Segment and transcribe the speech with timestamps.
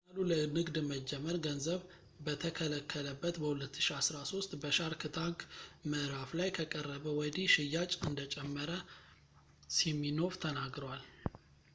[0.03, 1.81] ፓናሉ ለንግድ መጀመር ገንዘብ
[2.25, 5.43] በተከለከለበት በ2013 በሻርክ ታንክ
[5.91, 8.71] ምዕራፍ ላይ ከቀረበ ወዲህ ሽያጭ እንደጨመረ
[9.77, 11.01] ሲሚኖፍ ተነግሯል